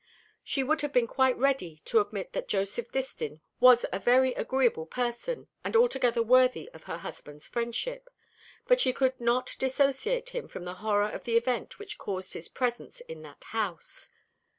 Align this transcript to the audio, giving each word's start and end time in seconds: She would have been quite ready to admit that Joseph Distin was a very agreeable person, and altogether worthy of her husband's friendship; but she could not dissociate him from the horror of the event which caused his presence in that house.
She 0.43 0.63
would 0.63 0.81
have 0.81 0.91
been 0.91 1.05
quite 1.05 1.37
ready 1.37 1.77
to 1.85 1.99
admit 1.99 2.33
that 2.33 2.47
Joseph 2.47 2.91
Distin 2.91 3.39
was 3.59 3.85
a 3.93 3.99
very 3.99 4.33
agreeable 4.33 4.87
person, 4.87 5.47
and 5.63 5.75
altogether 5.75 6.23
worthy 6.23 6.69
of 6.73 6.85
her 6.85 6.97
husband's 6.97 7.45
friendship; 7.45 8.09
but 8.65 8.81
she 8.81 8.93
could 8.93 9.21
not 9.21 9.55
dissociate 9.59 10.29
him 10.29 10.47
from 10.47 10.63
the 10.63 10.73
horror 10.81 11.09
of 11.11 11.25
the 11.25 11.37
event 11.37 11.77
which 11.77 11.99
caused 11.99 12.33
his 12.33 12.49
presence 12.49 13.01
in 13.01 13.21
that 13.21 13.43
house. 13.49 14.09